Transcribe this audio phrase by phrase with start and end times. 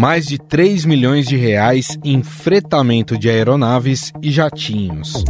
[0.00, 5.22] mais de 3 milhões de reais em fretamento de aeronaves e jatinhos.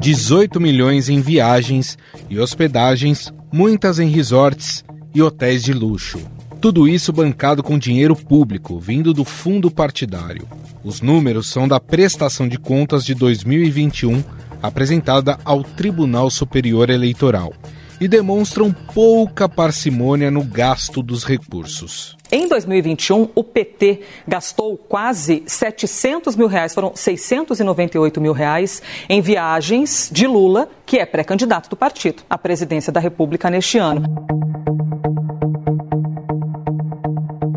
[0.00, 1.96] 18 milhões em viagens
[2.28, 6.18] e hospedagens, muitas em resorts e hotéis de luxo.
[6.60, 10.48] Tudo isso bancado com dinheiro público, vindo do fundo partidário.
[10.82, 14.20] Os números são da prestação de contas de 2021,
[14.60, 17.52] apresentada ao Tribunal Superior Eleitoral
[18.00, 22.16] e demonstram pouca parcimônia no gasto dos recursos.
[22.30, 30.10] Em 2021, o PT gastou quase 700 mil reais, foram 698 mil reais, em viagens
[30.12, 34.02] de Lula, que é pré-candidato do partido à presidência da República neste ano.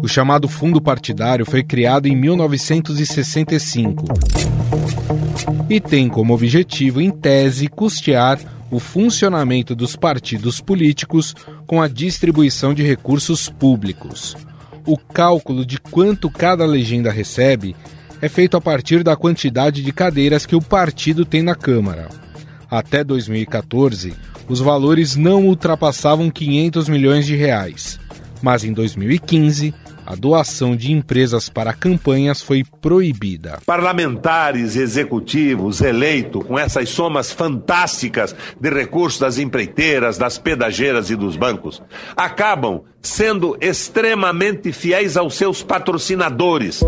[0.03, 4.05] O chamado fundo partidário foi criado em 1965
[5.69, 11.35] e tem como objetivo, em tese, custear o funcionamento dos partidos políticos
[11.65, 14.35] com a distribuição de recursos públicos.
[14.85, 17.75] O cálculo de quanto cada legenda recebe
[18.21, 22.09] é feito a partir da quantidade de cadeiras que o partido tem na Câmara.
[22.69, 24.13] Até 2014,
[24.47, 27.99] os valores não ultrapassavam 500 milhões de reais,
[28.41, 29.73] mas em 2015
[30.07, 33.59] a doação de empresas para campanhas foi proibida.
[33.65, 41.35] Parlamentares executivos eleitos com essas somas fantásticas de recursos das empreiteiras, das pedageiras e dos
[41.35, 41.83] bancos
[42.15, 46.79] acabam sendo extremamente fiéis aos seus patrocinadores.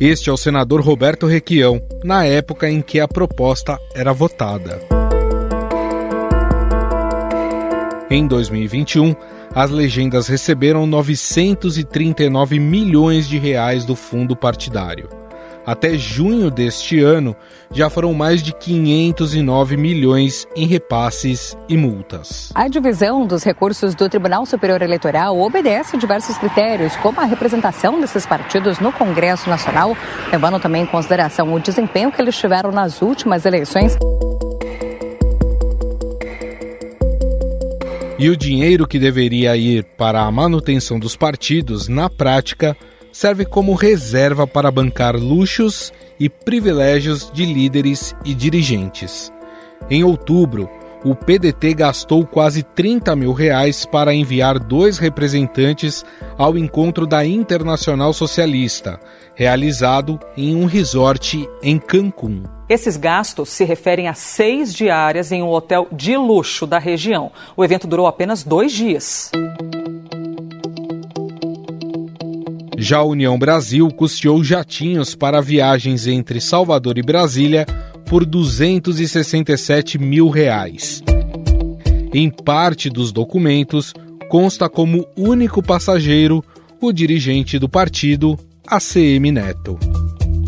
[0.00, 4.80] Este é o senador Roberto Requião, na época em que a proposta era votada.
[8.08, 9.14] Em 2021,
[9.56, 15.08] as legendas receberam 939 milhões de reais do fundo partidário.
[15.64, 17.34] Até junho deste ano,
[17.72, 22.52] já foram mais de 509 milhões em repasses e multas.
[22.54, 27.98] A divisão dos recursos do Tribunal Superior Eleitoral obedece a diversos critérios, como a representação
[27.98, 29.96] desses partidos no Congresso Nacional,
[30.30, 33.96] levando também em consideração o desempenho que eles tiveram nas últimas eleições.
[38.18, 42.74] E o dinheiro que deveria ir para a manutenção dos partidos, na prática,
[43.12, 49.30] serve como reserva para bancar luxos e privilégios de líderes e dirigentes.
[49.90, 50.68] Em outubro,
[51.06, 56.04] o PDT gastou quase 30 mil reais para enviar dois representantes
[56.36, 58.98] ao encontro da Internacional Socialista,
[59.32, 62.42] realizado em um resort em Cancún.
[62.68, 67.30] Esses gastos se referem a seis diárias em um hotel de luxo da região.
[67.56, 69.30] O evento durou apenas dois dias.
[72.76, 77.64] Já a União Brasil custeou jatinhos para viagens entre Salvador e Brasília
[78.06, 81.02] por 267 mil reais.
[82.14, 83.92] Em parte dos documentos,
[84.28, 86.42] consta como único passageiro
[86.80, 89.78] o dirigente do partido, ACM Neto.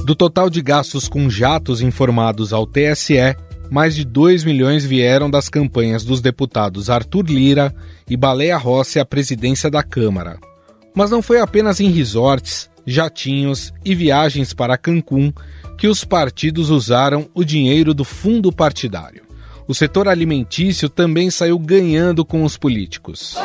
[0.04, 3.36] Do total de gastos com jatos informados ao TSE,
[3.70, 7.74] mais de 2 milhões vieram das campanhas dos deputados Arthur Lira
[8.08, 10.38] e Baleia Rossi à presidência da Câmara.
[10.94, 15.30] Mas não foi apenas em resorts, jatinhos e viagens para Cancún
[15.76, 19.22] que os partidos usaram o dinheiro do fundo partidário.
[19.66, 23.36] O setor alimentício também saiu ganhando com os políticos.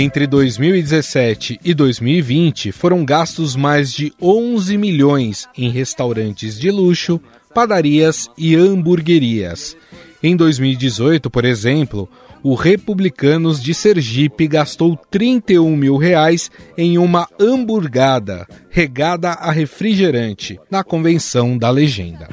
[0.00, 7.20] Entre 2017 e 2020, foram gastos mais de 11 milhões em restaurantes de luxo,
[7.52, 9.76] padarias e hamburguerias.
[10.22, 12.08] Em 2018, por exemplo,
[12.44, 20.84] o Republicanos de Sergipe gastou 31 mil reais em uma hamburgada regada a refrigerante na
[20.84, 22.28] convenção da legenda.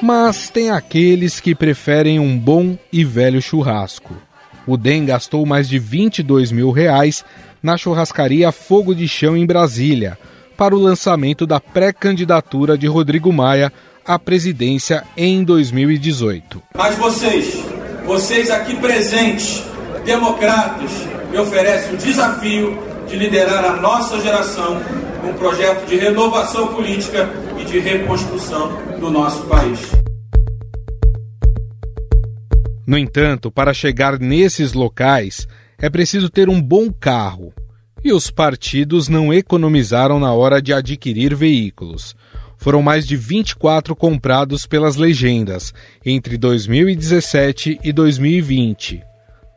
[0.00, 4.27] Mas tem aqueles que preferem um bom e velho churrasco.
[4.68, 7.24] O DEM gastou mais de 22 mil reais
[7.62, 10.18] na churrascaria Fogo de Chão em Brasília,
[10.58, 13.72] para o lançamento da pré-candidatura de Rodrigo Maia
[14.04, 16.62] à presidência em 2018.
[16.76, 17.64] Mas vocês,
[18.04, 19.64] vocês aqui presentes,
[20.04, 20.90] democratas,
[21.30, 24.82] me oferecem o desafio de liderar a nossa geração
[25.24, 27.26] num projeto de renovação política
[27.58, 30.07] e de reconstrução do nosso país.
[32.88, 35.46] No entanto, para chegar nesses locais,
[35.78, 37.52] é preciso ter um bom carro.
[38.02, 42.16] E os partidos não economizaram na hora de adquirir veículos.
[42.56, 49.02] Foram mais de 24 comprados pelas legendas entre 2017 e 2020.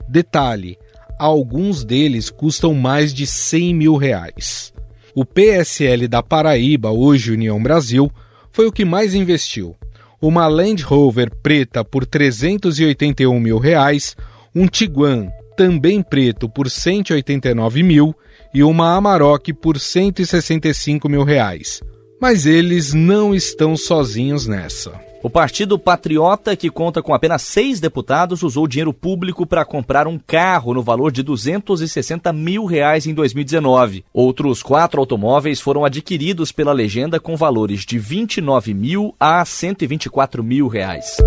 [0.10, 0.78] Detalhe:
[1.18, 4.74] alguns deles custam mais de 100 mil reais.
[5.16, 8.12] O PSL da Paraíba, hoje União Brasil,
[8.52, 9.74] foi o que mais investiu.
[10.22, 14.16] Uma Land Rover preta por 381 mil reais,
[14.54, 18.16] um Tiguan também preto por 189 mil
[18.54, 21.82] e uma Amarok por 165 mil reais.
[22.20, 25.11] Mas eles não estão sozinhos nessa.
[25.24, 30.18] O Partido Patriota, que conta com apenas seis deputados, usou dinheiro público para comprar um
[30.18, 34.04] carro no valor de 260 mil reais em 2019.
[34.12, 40.68] Outros quatro automóveis foram adquiridos pela legenda com valores de 29 mil a 124 mil
[40.68, 41.18] reais.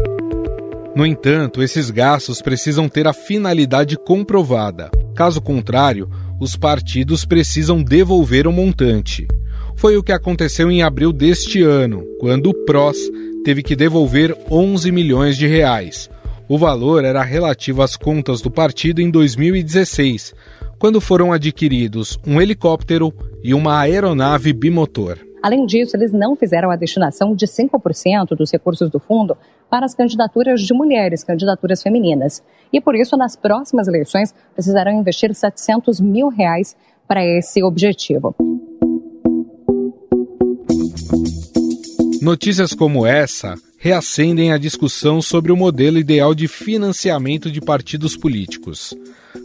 [0.96, 4.90] No entanto, esses gastos precisam ter a finalidade comprovada.
[5.14, 9.28] Caso contrário, os partidos precisam devolver o montante.
[9.76, 12.98] Foi o que aconteceu em abril deste ano, quando o PROS
[13.44, 16.10] teve que devolver 11 milhões de reais.
[16.48, 20.34] O valor era relativo às contas do partido em 2016,
[20.78, 23.12] quando foram adquiridos um helicóptero
[23.42, 25.18] e uma aeronave bimotor.
[25.42, 29.36] Além disso, eles não fizeram a destinação de 5% dos recursos do fundo
[29.68, 32.42] para as candidaturas de mulheres, candidaturas femininas.
[32.72, 36.74] E por isso, nas próximas eleições, precisarão investir 700 mil reais
[37.06, 38.34] para esse objetivo.
[42.24, 48.94] Notícias como essa reacendem a discussão sobre o modelo ideal de financiamento de partidos políticos.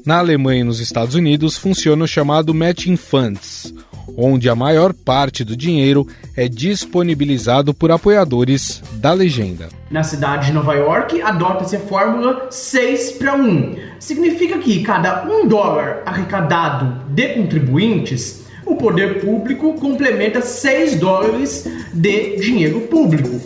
[0.06, 3.74] Na Alemanha e nos Estados Unidos funciona o chamado Matching Funds,
[4.16, 9.68] onde a maior parte do dinheiro é disponibilizado por apoiadores da legenda.
[9.92, 13.76] Na cidade de Nova York, adota-se a fórmula 6 para 1.
[14.00, 22.38] Significa que cada um dólar arrecadado de contribuintes o poder público complementa 6 dólares de
[22.38, 23.42] dinheiro público.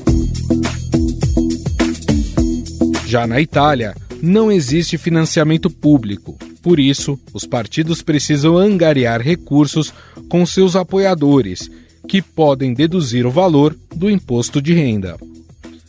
[3.07, 6.37] Já na Itália, não existe financiamento público.
[6.61, 9.93] Por isso, os partidos precisam angariar recursos
[10.27, 11.69] com seus apoiadores,
[12.07, 15.17] que podem deduzir o valor do imposto de renda.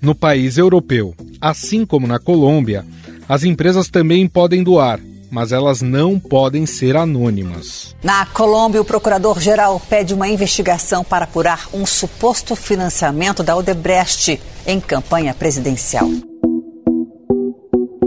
[0.00, 2.84] No país europeu, assim como na Colômbia,
[3.28, 7.94] as empresas também podem doar, mas elas não podem ser anônimas.
[8.02, 14.80] Na Colômbia, o procurador-geral pede uma investigação para apurar um suposto financiamento da Odebrecht em
[14.80, 16.08] campanha presidencial.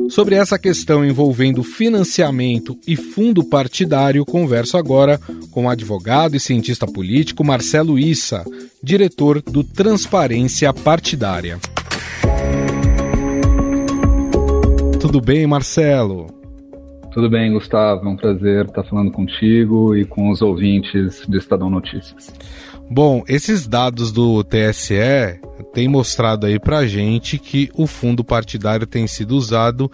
[0.10, 5.20] Sobre essa questão envolvendo financiamento e fundo partidário, converso agora
[5.52, 8.46] com o advogado e cientista político Marcelo Issa,
[8.82, 11.60] diretor do Transparência Partidária.
[15.00, 16.37] Tudo bem, Marcelo?
[17.18, 18.06] Tudo bem, Gustavo.
[18.06, 22.32] É um prazer estar falando contigo e com os ouvintes do Estadão Notícias.
[22.92, 25.40] Bom, esses dados do TSE
[25.74, 29.92] têm mostrado aí pra gente que o fundo partidário tem sido usado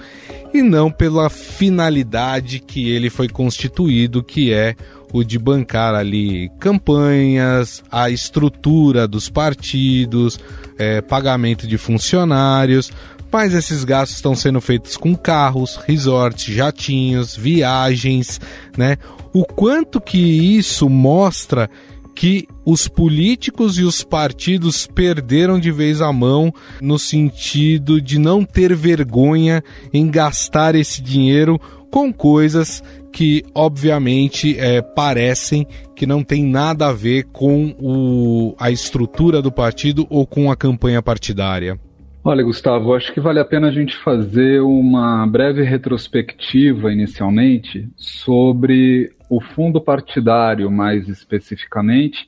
[0.53, 4.75] e não pela finalidade que ele foi constituído, que é
[5.13, 10.37] o de bancar ali campanhas, a estrutura dos partidos,
[10.77, 12.91] é, pagamento de funcionários,
[13.33, 18.39] mas esses gastos estão sendo feitos com carros, resorts, jatinhos, viagens,
[18.77, 18.97] né?
[19.33, 21.67] O quanto que isso mostra
[22.13, 28.45] que os políticos e os partidos perderam de vez a mão no sentido de não
[28.45, 31.59] ter vergonha em gastar esse dinheiro
[31.89, 38.69] com coisas que obviamente é, parecem que não tem nada a ver com o, a
[38.69, 41.79] estrutura do partido ou com a campanha partidária.
[42.25, 49.11] Olha, Gustavo, acho que vale a pena a gente fazer uma breve retrospectiva inicialmente sobre
[49.29, 52.25] o fundo partidário, mais especificamente,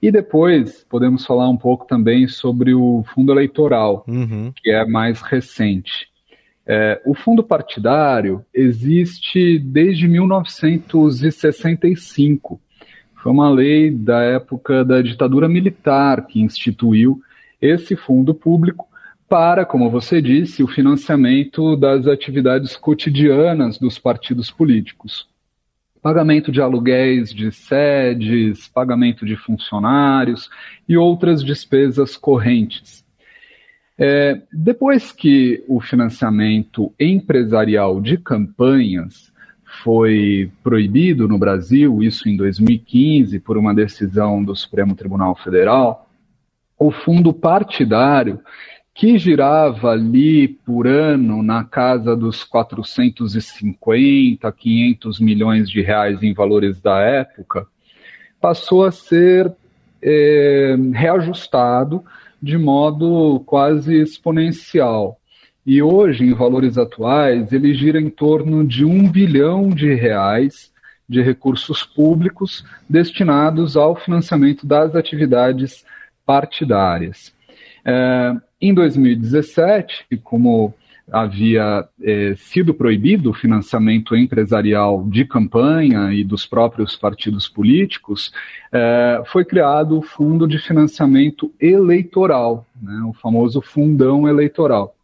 [0.00, 4.52] e depois podemos falar um pouco também sobre o fundo eleitoral, uhum.
[4.54, 6.08] que é mais recente.
[6.64, 12.60] É, o fundo partidário existe desde 1965.
[13.20, 17.20] Foi uma lei da época da ditadura militar que instituiu
[17.60, 18.93] esse fundo público
[19.34, 25.26] para, como você disse, o financiamento das atividades cotidianas dos partidos políticos.
[26.00, 30.48] Pagamento de aluguéis de sedes, pagamento de funcionários
[30.88, 33.04] e outras despesas correntes.
[33.98, 39.32] É, depois que o financiamento empresarial de campanhas
[39.82, 46.08] foi proibido no Brasil, isso em 2015, por uma decisão do Supremo Tribunal Federal,
[46.78, 48.38] o fundo partidário
[48.94, 56.80] que girava ali por ano na casa dos 450, 500 milhões de reais em valores
[56.80, 57.66] da época,
[58.40, 59.52] passou a ser
[60.00, 62.04] é, reajustado
[62.40, 65.18] de modo quase exponencial.
[65.66, 70.70] e hoje, em valores atuais, ele gira em torno de um bilhão de reais
[71.08, 75.84] de recursos públicos destinados ao financiamento das atividades
[76.26, 77.34] partidárias.
[77.84, 78.34] É,
[78.68, 80.74] em 2017, como
[81.12, 88.32] havia é, sido proibido o financiamento empresarial de campanha e dos próprios partidos políticos,
[88.72, 94.96] é, foi criado o Fundo de Financiamento Eleitoral, né, o famoso Fundão Eleitoral.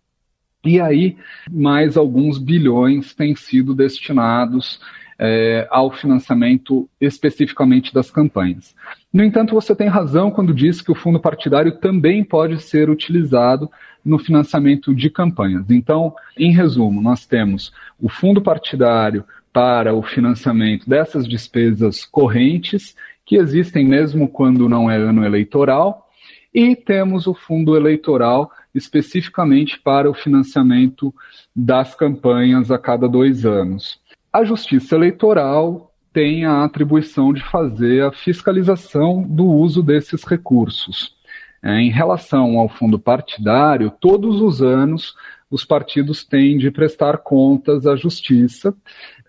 [0.64, 1.16] E aí,
[1.50, 4.80] mais alguns bilhões têm sido destinados
[5.22, 8.74] é, ao financiamento especificamente das campanhas.
[9.12, 13.70] No entanto, você tem razão quando diz que o fundo partidário também pode ser utilizado
[14.02, 15.68] no financiamento de campanhas.
[15.68, 19.22] Então, em resumo, nós temos o fundo partidário
[19.52, 22.96] para o financiamento dessas despesas correntes,
[23.26, 26.08] que existem mesmo quando não é ano eleitoral,
[26.54, 31.14] e temos o fundo eleitoral especificamente para o financiamento
[31.54, 33.99] das campanhas a cada dois anos.
[34.32, 41.16] A Justiça Eleitoral tem a atribuição de fazer a fiscalização do uso desses recursos.
[41.60, 45.16] É, em relação ao fundo partidário, todos os anos
[45.50, 48.72] os partidos têm de prestar contas à Justiça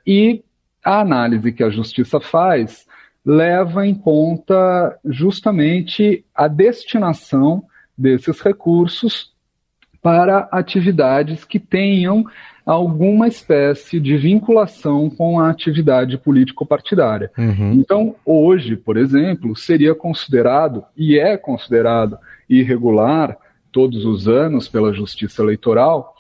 [0.05, 0.43] e
[0.85, 2.85] a análise que a Justiça faz
[3.25, 7.63] leva em conta justamente a destinação
[7.97, 9.33] desses recursos
[9.99, 12.23] para atividades que tenham
[12.71, 17.31] alguma espécie de vinculação com a atividade político-partidária.
[17.37, 17.73] Uhum.
[17.73, 22.17] Então, hoje, por exemplo, seria considerado, e é considerado
[22.49, 23.37] irregular
[23.71, 26.15] todos os anos pela Justiça Eleitoral,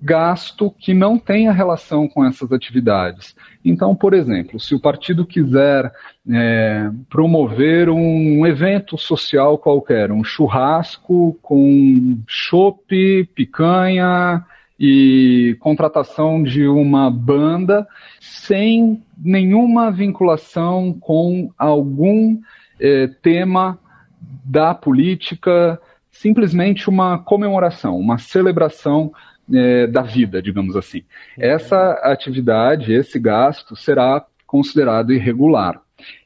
[0.00, 3.34] gasto que não tenha relação com essas atividades.
[3.64, 5.92] Então, por exemplo, se o partido quiser
[6.30, 14.44] é, promover um evento social qualquer, um churrasco com chope, picanha,
[14.78, 17.86] e contratação de uma banda
[18.20, 22.38] sem nenhuma vinculação com algum
[22.78, 23.78] eh, tema
[24.44, 25.80] da política,
[26.10, 29.12] simplesmente uma comemoração, uma celebração
[29.52, 31.02] eh, da vida, digamos assim.
[31.38, 35.80] Essa atividade, esse gasto será considerado irregular.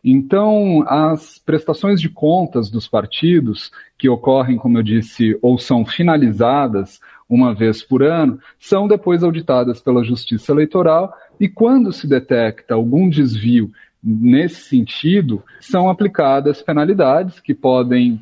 [0.04, 7.00] Então, as prestações de contas dos partidos, que ocorrem, como eu disse, ou são finalizadas
[7.30, 13.08] uma vez por ano, são depois auditadas pela Justiça Eleitoral e, quando se detecta algum
[13.08, 13.70] desvio
[14.02, 18.20] nesse sentido, são aplicadas penalidades que podem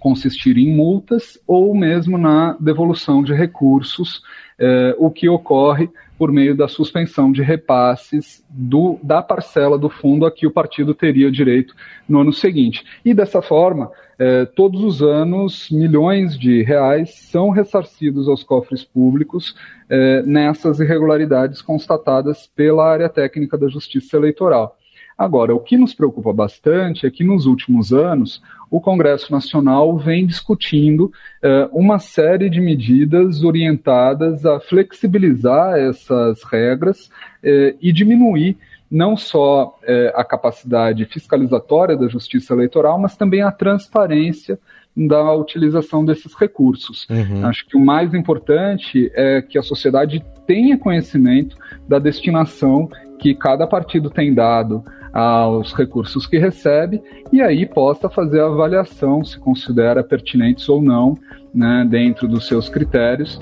[0.00, 4.22] consistir em multas ou mesmo na devolução de recursos,
[4.58, 5.90] eh, o que ocorre
[6.22, 10.94] por meio da suspensão de repasses do, da parcela do fundo a que o partido
[10.94, 11.74] teria direito
[12.08, 12.84] no ano seguinte.
[13.04, 19.56] E dessa forma, eh, todos os anos, milhões de reais são ressarcidos aos cofres públicos
[19.90, 24.78] eh, nessas irregularidades constatadas pela área técnica da Justiça Eleitoral.
[25.18, 28.40] Agora, o que nos preocupa bastante é que nos últimos anos
[28.72, 31.12] o Congresso Nacional vem discutindo
[31.44, 37.04] uh, uma série de medidas orientadas a flexibilizar essas regras
[37.44, 38.56] uh, e diminuir
[38.90, 44.58] não só uh, a capacidade fiscalizatória da Justiça Eleitoral, mas também a transparência
[44.96, 47.06] da utilização desses recursos.
[47.10, 47.44] Uhum.
[47.46, 52.88] Acho que o mais importante é que a sociedade tenha conhecimento da destinação
[53.18, 57.02] que cada partido tem dado aos recursos que recebe
[57.32, 61.18] e aí possa fazer a avaliação se considera pertinentes ou não,
[61.54, 63.38] né, dentro dos seus critérios.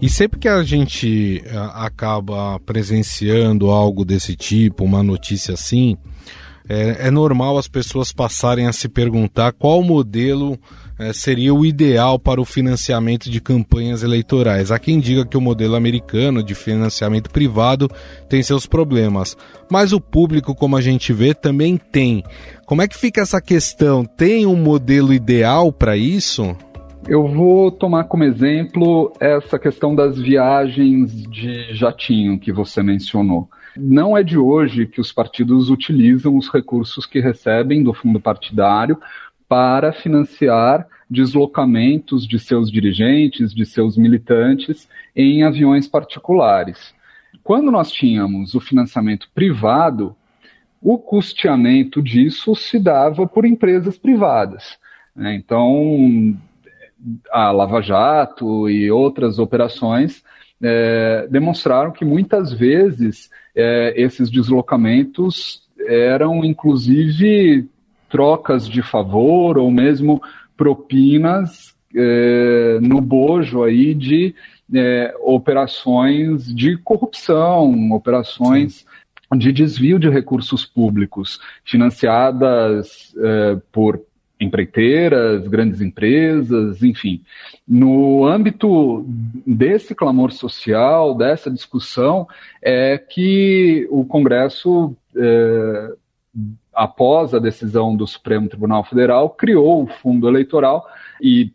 [0.00, 5.96] E sempre que a gente eh, acaba presenciando algo desse tipo, uma notícia assim,
[6.68, 10.58] é, é normal as pessoas passarem a se perguntar qual modelo
[10.98, 14.70] é, seria o ideal para o financiamento de campanhas eleitorais.
[14.70, 17.88] Há quem diga que o modelo americano de financiamento privado
[18.28, 19.36] tem seus problemas,
[19.70, 22.22] mas o público, como a gente vê, também tem.
[22.66, 24.04] Como é que fica essa questão?
[24.04, 26.56] Tem um modelo ideal para isso?
[27.08, 33.48] Eu vou tomar como exemplo essa questão das viagens de jatinho que você mencionou.
[33.76, 38.98] Não é de hoje que os partidos utilizam os recursos que recebem do fundo partidário
[39.48, 46.94] para financiar deslocamentos de seus dirigentes, de seus militantes em aviões particulares.
[47.42, 50.16] Quando nós tínhamos o financiamento privado,
[50.82, 54.78] o custeamento disso se dava por empresas privadas.
[55.14, 55.34] Né?
[55.34, 56.36] Então,
[57.30, 60.24] a Lava Jato e outras operações
[60.60, 67.68] é, demonstraram que muitas vezes é, esses deslocamentos eram inclusive
[68.08, 70.22] trocas de favor ou mesmo
[70.56, 74.34] propinas é, no bojo aí de
[74.74, 78.84] é, operações de corrupção, operações
[79.32, 79.38] Sim.
[79.38, 84.00] de desvio de recursos públicos, financiadas é, por
[84.38, 87.22] empreiteiras, grandes empresas, enfim.
[87.66, 89.04] No âmbito
[89.46, 92.28] desse clamor social, dessa discussão,
[92.60, 95.92] é que o Congresso, é,
[96.76, 100.86] após a decisão do Supremo Tribunal Federal, criou o fundo eleitoral
[101.20, 101.50] e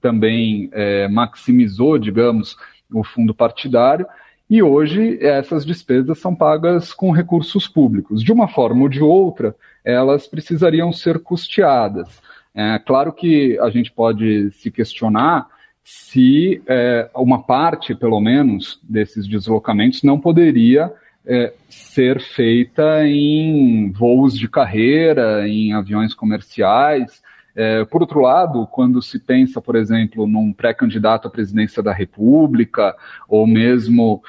[0.00, 2.54] também é, maximizou, digamos,
[2.92, 4.06] o fundo partidário.
[4.50, 8.22] E hoje essas despesas são pagas com recursos públicos.
[8.22, 12.20] De uma forma ou de outra, elas precisariam ser custeadas.
[12.54, 15.48] É claro que a gente pode se questionar
[15.82, 20.92] se é, uma parte, pelo menos, desses deslocamentos não poderia
[21.28, 27.22] é, ser feita em voos de carreira, em aviões comerciais,
[27.54, 32.94] é, por outro lado, quando se pensa, por exemplo, num pré-candidato à presidência da República,
[33.28, 34.22] ou mesmo,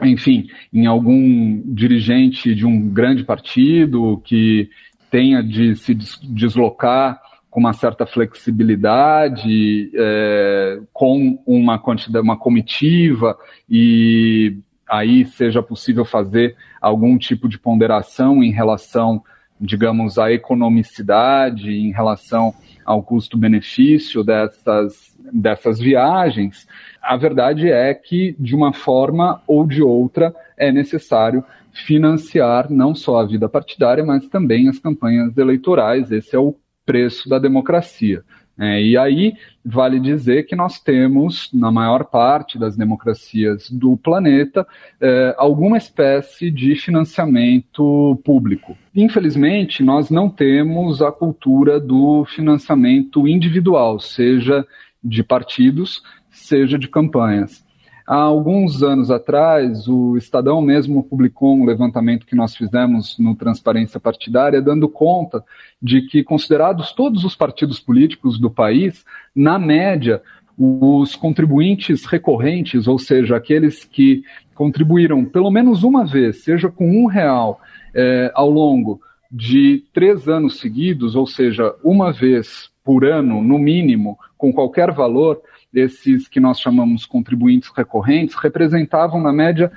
[0.00, 4.70] enfim, em algum dirigente de um grande partido que
[5.10, 7.20] tenha de se deslocar
[7.50, 13.36] com uma certa flexibilidade, é, com uma quantidade, uma comitiva
[13.68, 19.22] e aí seja possível fazer algum tipo de ponderação em relação,
[19.60, 26.68] digamos, à economicidade, em relação ao custo-benefício dessas, dessas viagens,
[27.02, 33.20] a verdade é que, de uma forma ou de outra, é necessário financiar não só
[33.20, 36.10] a vida partidária, mas também as campanhas eleitorais.
[36.10, 36.54] Esse é o
[36.86, 38.22] preço da democracia.
[38.58, 44.66] É, e aí vale dizer que nós temos, na maior parte das democracias do planeta,
[45.00, 48.76] é, alguma espécie de financiamento público.
[48.94, 54.66] Infelizmente, nós não temos a cultura do financiamento individual, seja
[55.04, 57.65] de partidos, seja de campanhas.
[58.06, 63.98] Há alguns anos atrás, o Estadão mesmo publicou um levantamento que nós fizemos no Transparência
[63.98, 65.42] Partidária, dando conta
[65.82, 70.22] de que, considerados todos os partidos políticos do país, na média,
[70.56, 74.22] os contribuintes recorrentes, ou seja, aqueles que
[74.54, 77.60] contribuíram pelo menos uma vez, seja com um real,
[77.92, 84.16] é, ao longo de três anos seguidos, ou seja, uma vez por ano, no mínimo,
[84.38, 85.42] com qualquer valor,
[85.76, 89.70] esses que nós chamamos contribuintes recorrentes representavam, na média,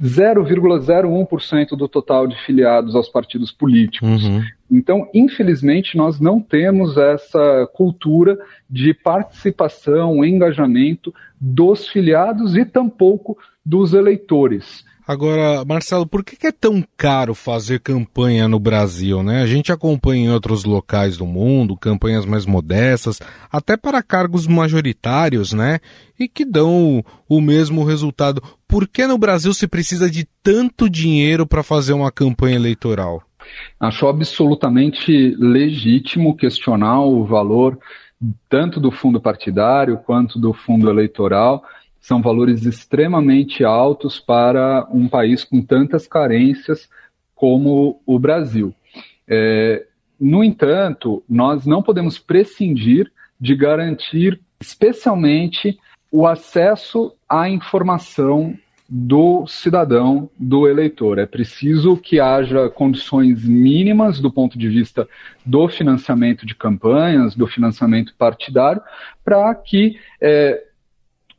[0.00, 4.24] 0,01% do total de filiados aos partidos políticos.
[4.24, 4.40] Uhum.
[4.70, 8.38] Então, infelizmente, nós não temos essa cultura
[8.70, 14.84] de participação, engajamento dos filiados e tampouco dos eleitores.
[15.06, 19.42] Agora, Marcelo, por que é tão caro fazer campanha no Brasil, né?
[19.42, 25.52] A gente acompanha em outros locais do mundo campanhas mais modestas, até para cargos majoritários,
[25.52, 25.80] né?
[26.18, 28.40] E que dão o mesmo resultado.
[28.68, 33.22] Por que no Brasil se precisa de tanto dinheiro para fazer uma campanha eleitoral?
[33.80, 37.76] Acho absolutamente legítimo questionar o valor
[38.48, 41.64] tanto do fundo partidário quanto do fundo eleitoral
[42.02, 46.90] são valores extremamente altos para um país com tantas carências
[47.34, 48.74] como o Brasil.
[49.26, 49.86] É,
[50.20, 53.10] no entanto, nós não podemos prescindir
[53.40, 55.78] de garantir, especialmente,
[56.10, 58.54] o acesso à informação
[58.88, 61.18] do cidadão, do eleitor.
[61.18, 65.08] É preciso que haja condições mínimas do ponto de vista
[65.46, 68.82] do financiamento de campanhas, do financiamento partidário,
[69.24, 70.62] para que é,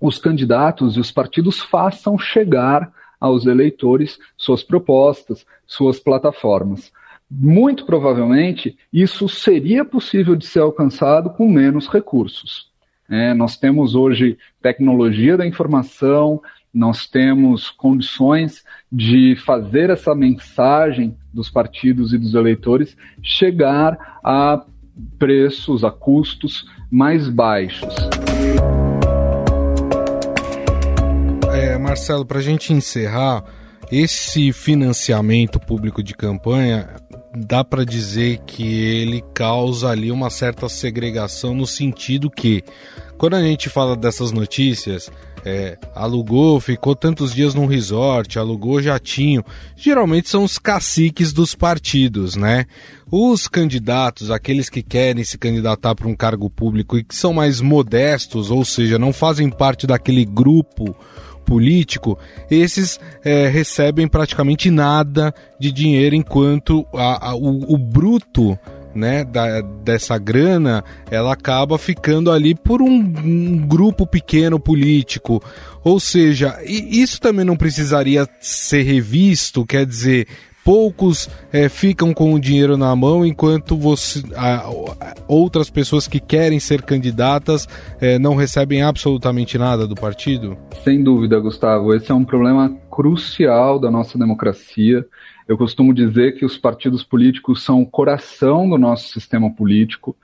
[0.04, 6.92] os candidatos e os partidos façam chegar aos eleitores suas propostas, suas plataformas.
[7.32, 12.68] Muito provavelmente, isso seria possível de ser alcançado com menos recursos.
[13.10, 16.42] É, nós temos hoje tecnologia da informação,
[16.74, 18.62] nós temos condições
[18.92, 24.66] de fazer essa mensagem dos partidos e dos eleitores chegar a
[25.18, 27.96] preços, a custos mais baixos.
[31.94, 33.44] Marcelo, para a gente encerrar,
[33.92, 36.90] esse financiamento público de campanha
[37.36, 42.64] dá para dizer que ele causa ali uma certa segregação no sentido que
[43.16, 45.12] quando a gente fala dessas notícias,
[45.46, 49.44] é, alugou, ficou tantos dias num resort, alugou jatinho,
[49.76, 52.66] geralmente são os caciques dos partidos, né?
[53.12, 57.62] Os candidatos, aqueles que querem se candidatar para um cargo público e que são mais
[57.62, 60.96] modestos, ou seja, não fazem parte daquele grupo
[61.44, 62.18] político,
[62.50, 68.58] esses é, recebem praticamente nada de dinheiro, enquanto a, a, o, o, bruto
[68.96, 75.44] né, da, dessa grana, ela acaba ficando ali por um, um grupo pequeno político.
[75.84, 80.28] Ou seja, isso também não precisaria ser revisto, quer dizer,
[80.64, 84.70] poucos é, ficam com o dinheiro na mão, enquanto você, a,
[85.28, 87.68] outras pessoas que querem ser candidatas
[88.00, 90.58] é, não recebem absolutamente nada do partido?
[90.84, 91.94] Sem dúvida, Gustavo.
[91.94, 95.06] Esse é um problema crucial da nossa democracia.
[95.48, 100.16] Eu costumo dizer que os partidos políticos são o coração do nosso sistema político.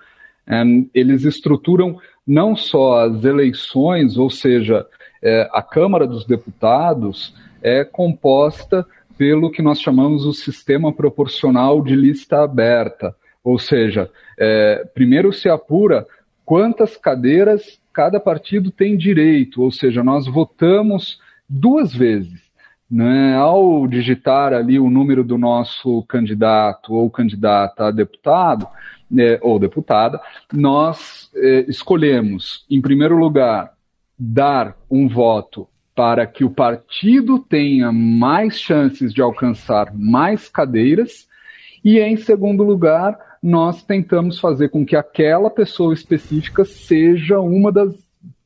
[0.48, 4.86] É, eles estruturam não só as eleições, ou seja,
[5.22, 8.86] é, a Câmara dos Deputados é composta
[9.20, 13.14] pelo que nós chamamos o sistema proporcional de lista aberta.
[13.44, 16.08] Ou seja, é, primeiro se apura
[16.46, 22.50] quantas cadeiras cada partido tem direito, ou seja, nós votamos duas vezes.
[22.90, 23.36] Né?
[23.36, 28.70] Ao digitar ali o número do nosso candidato ou candidata a deputado
[29.12, 30.22] né, ou deputada,
[30.54, 33.74] nós é, escolhemos, em primeiro lugar,
[34.18, 35.68] dar um voto
[36.00, 41.28] para que o partido tenha mais chances de alcançar mais cadeiras,
[41.84, 47.94] e em segundo lugar, nós tentamos fazer com que aquela pessoa específica seja uma das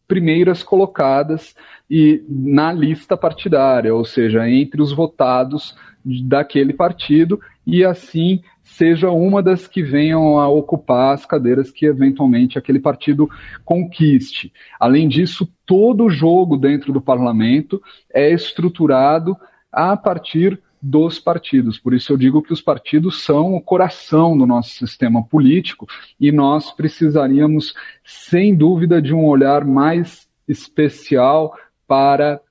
[0.08, 1.56] primeiras colocadas
[1.88, 9.44] e na lista partidária, ou seja, entre os votados daquele partido, e assim seja uma
[9.44, 13.30] das que venham a ocupar as cadeiras que eventualmente aquele partido
[13.64, 14.52] conquiste.
[14.80, 17.82] Além disso, todo o jogo dentro do parlamento
[18.14, 19.36] é estruturado
[19.72, 21.80] a partir dos partidos.
[21.80, 25.88] Por isso eu digo que os partidos são o coração do nosso sistema político
[26.20, 27.74] e nós precisaríamos,
[28.04, 31.56] sem dúvida, de um olhar mais especial
[31.88, 32.42] para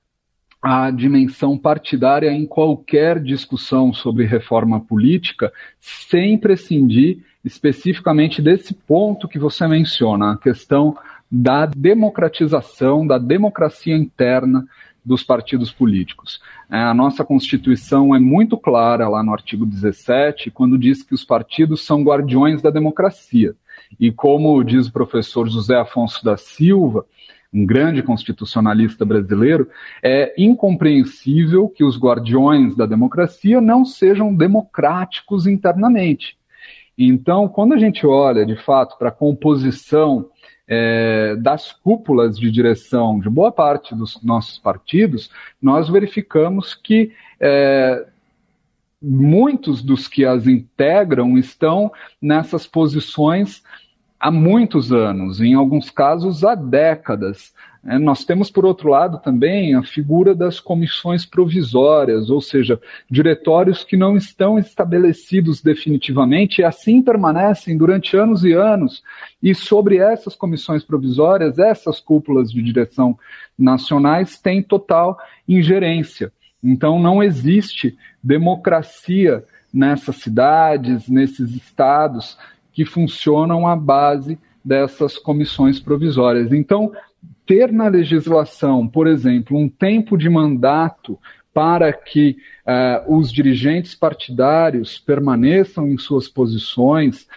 [0.63, 9.37] a dimensão partidária em qualquer discussão sobre reforma política, sem prescindir especificamente desse ponto que
[9.37, 10.95] você menciona, a questão
[11.29, 14.65] da democratização, da democracia interna
[15.03, 16.39] dos partidos políticos.
[16.71, 21.25] É, a nossa Constituição é muito clara lá no artigo 17, quando diz que os
[21.25, 23.53] partidos são guardiões da democracia.
[23.99, 27.05] E como diz o professor José Afonso da Silva,
[27.53, 29.69] um grande constitucionalista brasileiro,
[30.01, 36.35] é incompreensível que os guardiões da democracia não sejam democráticos internamente.
[36.97, 40.29] Então, quando a gente olha, de fato, para a composição
[40.67, 45.29] é, das cúpulas de direção de boa parte dos nossos partidos,
[45.61, 48.05] nós verificamos que é,
[49.01, 53.61] muitos dos que as integram estão nessas posições
[54.23, 57.53] há muitos anos, em alguns casos há décadas.
[57.85, 62.79] É, nós temos, por outro lado, também a figura das comissões provisórias, ou seja,
[63.11, 69.03] diretórios que não estão estabelecidos definitivamente e assim permanecem durante anos e anos.
[69.41, 73.19] E sobre essas comissões provisórias, essas cúpulas de direção
[73.59, 76.31] nacionais têm total ingerência.
[76.63, 82.37] Então, não existe democracia nessas cidades, nesses estados
[82.73, 86.51] que funcionam à base dessas comissões provisórias.
[86.51, 86.91] Então,
[87.45, 91.19] ter na legislação, por exemplo, um tempo de mandato
[91.53, 97.27] para que uh, os dirigentes partidários permaneçam em suas posições,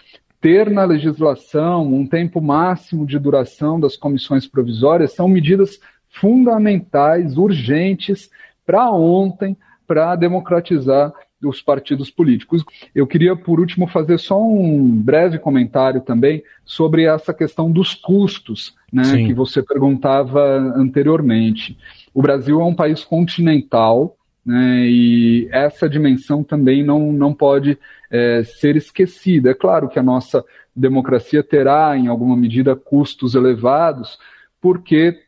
[0.41, 8.29] ter na legislação um tempo máximo de duração das comissões provisórias são medidas fundamentais, urgentes,
[8.65, 12.63] para ontem, para democratizar dos partidos políticos.
[12.93, 18.75] Eu queria, por último, fazer só um breve comentário também sobre essa questão dos custos,
[18.91, 20.41] né, que você perguntava
[20.75, 21.77] anteriormente.
[22.13, 27.77] O Brasil é um país continental, né, e essa dimensão também não, não pode
[28.09, 29.51] é, ser esquecida.
[29.51, 30.43] É claro que a nossa
[30.75, 34.17] democracia terá, em alguma medida, custos elevados,
[34.59, 35.19] porque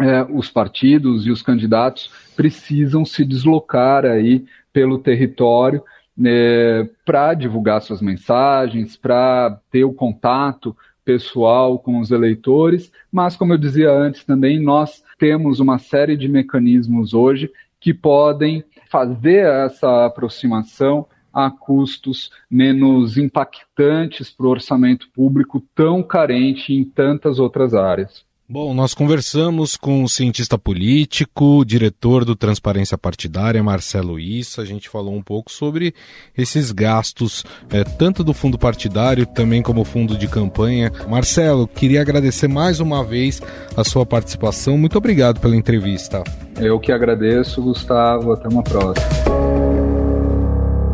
[0.00, 5.82] é, os partidos e os candidatos precisam se deslocar aí pelo território
[6.16, 13.54] né, para divulgar suas mensagens, para ter o contato pessoal com os eleitores, mas como
[13.54, 20.04] eu dizia antes também, nós temos uma série de mecanismos hoje que podem fazer essa
[20.04, 28.24] aproximação a custos menos impactantes para o orçamento público tão carente em tantas outras áreas.
[28.52, 34.62] Bom, nós conversamos com o cientista político, diretor do Transparência Partidária, Marcelo Issa.
[34.62, 35.94] A gente falou um pouco sobre
[36.36, 40.90] esses gastos, é, tanto do fundo partidário também como fundo de campanha.
[41.08, 43.40] Marcelo, queria agradecer mais uma vez
[43.76, 44.76] a sua participação.
[44.76, 46.24] Muito obrigado pela entrevista.
[46.56, 48.32] Eu que agradeço, Gustavo.
[48.32, 49.06] Até uma próxima.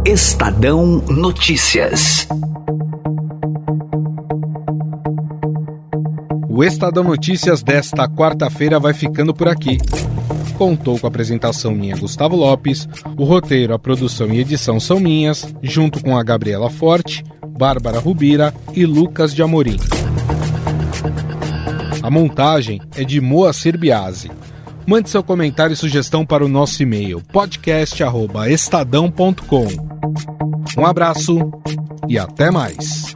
[0.05, 2.29] Estadão Notícias.
[6.57, 9.77] O Estadão Notícias desta quarta-feira vai ficando por aqui.
[10.57, 15.55] Contou com a apresentação minha Gustavo Lopes, o roteiro, a produção e edição são minhas,
[15.63, 19.77] junto com a Gabriela Forte, Bárbara Rubira e Lucas de Amorim.
[22.03, 24.31] A montagem é de Moacir Biasi.
[24.87, 29.67] Mande seu comentário e sugestão para o nosso e-mail podcast@estadão.com.
[30.79, 31.39] Um abraço
[32.09, 33.15] e até mais.